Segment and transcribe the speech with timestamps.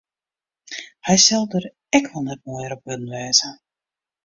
[1.07, 1.65] Hy sil der
[1.97, 3.51] ek wol net moaier op wurden wêze.